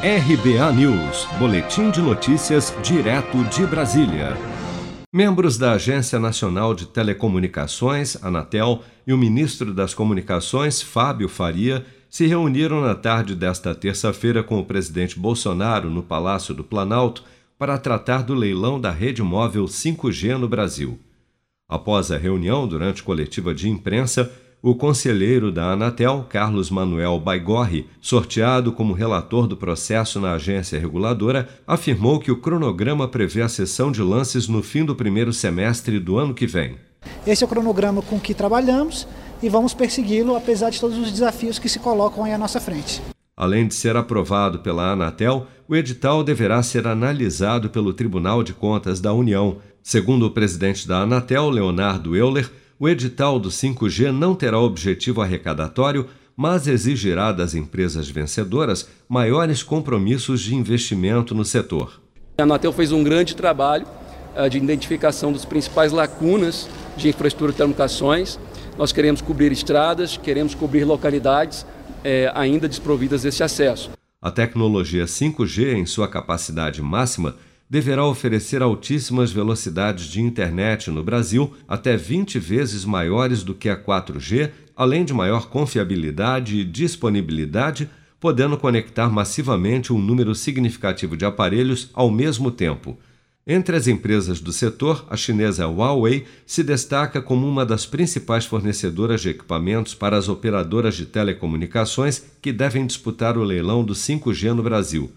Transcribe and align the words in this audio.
RBA 0.00 0.72
News, 0.74 1.26
Boletim 1.40 1.90
de 1.90 2.00
Notícias, 2.00 2.72
direto 2.84 3.42
de 3.46 3.66
Brasília. 3.66 4.36
Membros 5.12 5.58
da 5.58 5.72
Agência 5.72 6.20
Nacional 6.20 6.72
de 6.72 6.86
Telecomunicações, 6.86 8.16
Anatel, 8.22 8.84
e 9.04 9.12
o 9.12 9.18
ministro 9.18 9.74
das 9.74 9.94
Comunicações, 9.94 10.80
Fábio 10.80 11.28
Faria, 11.28 11.84
se 12.08 12.28
reuniram 12.28 12.80
na 12.80 12.94
tarde 12.94 13.34
desta 13.34 13.74
terça-feira 13.74 14.40
com 14.40 14.60
o 14.60 14.64
presidente 14.64 15.18
Bolsonaro 15.18 15.90
no 15.90 16.04
Palácio 16.04 16.54
do 16.54 16.62
Planalto 16.62 17.24
para 17.58 17.76
tratar 17.76 18.22
do 18.22 18.34
leilão 18.34 18.80
da 18.80 18.92
rede 18.92 19.20
móvel 19.20 19.64
5G 19.64 20.38
no 20.38 20.48
Brasil. 20.48 20.96
Após 21.68 22.12
a 22.12 22.16
reunião, 22.16 22.68
durante 22.68 23.02
coletiva 23.02 23.52
de 23.52 23.68
imprensa, 23.68 24.30
o 24.60 24.74
conselheiro 24.74 25.52
da 25.52 25.72
Anatel, 25.72 26.26
Carlos 26.28 26.68
Manuel 26.68 27.20
Baigorre, 27.20 27.86
sorteado 28.00 28.72
como 28.72 28.92
relator 28.92 29.46
do 29.46 29.56
processo 29.56 30.20
na 30.20 30.32
agência 30.32 30.80
reguladora, 30.80 31.48
afirmou 31.66 32.18
que 32.18 32.32
o 32.32 32.36
cronograma 32.36 33.06
prevê 33.06 33.42
a 33.42 33.48
sessão 33.48 33.92
de 33.92 34.02
lances 34.02 34.48
no 34.48 34.62
fim 34.62 34.84
do 34.84 34.96
primeiro 34.96 35.32
semestre 35.32 36.00
do 36.00 36.18
ano 36.18 36.34
que 36.34 36.46
vem. 36.46 36.76
Esse 37.24 37.44
é 37.44 37.46
o 37.46 37.48
cronograma 37.48 38.02
com 38.02 38.18
que 38.18 38.34
trabalhamos 38.34 39.06
e 39.40 39.48
vamos 39.48 39.72
persegui-lo 39.72 40.34
apesar 40.34 40.70
de 40.70 40.80
todos 40.80 40.98
os 40.98 41.12
desafios 41.12 41.58
que 41.58 41.68
se 41.68 41.78
colocam 41.78 42.24
aí 42.24 42.32
à 42.32 42.38
nossa 42.38 42.60
frente. 42.60 43.00
Além 43.36 43.68
de 43.68 43.74
ser 43.74 43.96
aprovado 43.96 44.58
pela 44.58 44.90
Anatel, 44.90 45.46
o 45.68 45.76
edital 45.76 46.24
deverá 46.24 46.60
ser 46.60 46.88
analisado 46.88 47.70
pelo 47.70 47.92
Tribunal 47.92 48.42
de 48.42 48.52
Contas 48.52 49.00
da 49.00 49.12
União. 49.12 49.58
Segundo 49.80 50.26
o 50.26 50.30
presidente 50.32 50.88
da 50.88 51.02
Anatel, 51.02 51.48
Leonardo 51.48 52.16
Euler, 52.16 52.50
o 52.78 52.88
edital 52.88 53.38
do 53.40 53.48
5G 53.48 54.12
não 54.12 54.34
terá 54.34 54.58
objetivo 54.58 55.20
arrecadatório, 55.20 56.06
mas 56.36 56.68
exigirá 56.68 57.32
das 57.32 57.54
empresas 57.54 58.08
vencedoras 58.08 58.88
maiores 59.08 59.62
compromissos 59.62 60.40
de 60.40 60.54
investimento 60.54 61.34
no 61.34 61.44
setor. 61.44 62.00
A 62.38 62.44
Anatel 62.44 62.72
fez 62.72 62.92
um 62.92 63.02
grande 63.02 63.34
trabalho 63.34 63.84
uh, 64.36 64.48
de 64.48 64.58
identificação 64.58 65.32
dos 65.32 65.44
principais 65.44 65.90
lacunas 65.90 66.68
de 66.96 67.08
infraestrutura 67.08 67.50
de 67.50 67.56
telecomunicações. 67.58 68.38
Nós 68.76 68.92
queremos 68.92 69.20
cobrir 69.20 69.50
estradas, 69.50 70.16
queremos 70.16 70.54
cobrir 70.54 70.84
localidades 70.84 71.66
eh, 72.04 72.30
ainda 72.32 72.68
desprovidas 72.68 73.22
desse 73.22 73.42
acesso. 73.42 73.90
A 74.22 74.30
tecnologia 74.30 75.04
5G, 75.04 75.74
em 75.74 75.84
sua 75.84 76.06
capacidade 76.06 76.80
máxima, 76.80 77.34
deverá 77.68 78.04
oferecer 78.04 78.62
altíssimas 78.62 79.30
velocidades 79.30 80.06
de 80.06 80.20
internet 80.20 80.90
no 80.90 81.02
Brasil, 81.02 81.54
até 81.66 81.96
20 81.96 82.38
vezes 82.38 82.84
maiores 82.84 83.42
do 83.42 83.54
que 83.54 83.68
a 83.68 83.76
4G, 83.76 84.50
além 84.74 85.04
de 85.04 85.12
maior 85.12 85.48
confiabilidade 85.48 86.56
e 86.56 86.64
disponibilidade, 86.64 87.90
podendo 88.18 88.56
conectar 88.56 89.08
massivamente 89.08 89.92
um 89.92 89.98
número 89.98 90.34
significativo 90.34 91.16
de 91.16 91.24
aparelhos 91.24 91.90
ao 91.92 92.10
mesmo 92.10 92.50
tempo. 92.50 92.98
Entre 93.46 93.74
as 93.76 93.86
empresas 93.86 94.40
do 94.40 94.52
setor, 94.52 95.06
a 95.08 95.16
chinesa 95.16 95.66
Huawei 95.66 96.26
se 96.44 96.62
destaca 96.62 97.22
como 97.22 97.48
uma 97.48 97.64
das 97.64 97.86
principais 97.86 98.44
fornecedoras 98.44 99.22
de 99.22 99.30
equipamentos 99.30 99.94
para 99.94 100.18
as 100.18 100.28
operadoras 100.28 100.96
de 100.96 101.06
telecomunicações 101.06 102.22
que 102.42 102.52
devem 102.52 102.86
disputar 102.86 103.38
o 103.38 103.42
leilão 103.42 103.82
do 103.82 103.94
5G 103.94 104.52
no 104.52 104.62
Brasil. 104.62 105.10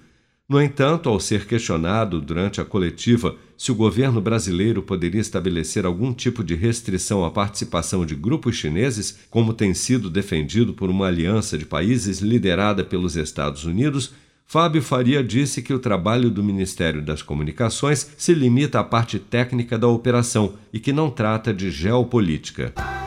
No 0.51 0.61
entanto, 0.61 1.07
ao 1.07 1.17
ser 1.17 1.47
questionado 1.47 2.19
durante 2.19 2.59
a 2.59 2.65
coletiva 2.65 3.37
se 3.57 3.71
o 3.71 3.75
governo 3.75 4.19
brasileiro 4.19 4.81
poderia 4.81 5.21
estabelecer 5.21 5.85
algum 5.85 6.13
tipo 6.13 6.43
de 6.43 6.55
restrição 6.55 7.23
à 7.23 7.31
participação 7.31 8.05
de 8.05 8.15
grupos 8.15 8.57
chineses, 8.57 9.17
como 9.29 9.53
tem 9.53 9.73
sido 9.73 10.09
defendido 10.09 10.73
por 10.73 10.89
uma 10.89 11.07
aliança 11.07 11.57
de 11.57 11.63
países 11.63 12.19
liderada 12.19 12.83
pelos 12.83 13.15
Estados 13.15 13.63
Unidos, 13.63 14.11
Fábio 14.45 14.81
Faria 14.81 15.23
disse 15.23 15.61
que 15.61 15.73
o 15.73 15.79
trabalho 15.79 16.29
do 16.29 16.43
Ministério 16.43 17.01
das 17.01 17.21
Comunicações 17.21 18.11
se 18.17 18.33
limita 18.33 18.81
à 18.81 18.83
parte 18.83 19.19
técnica 19.19 19.79
da 19.79 19.87
operação 19.87 20.55
e 20.73 20.81
que 20.81 20.91
não 20.91 21.09
trata 21.09 21.53
de 21.53 21.71
geopolítica. 21.71 22.73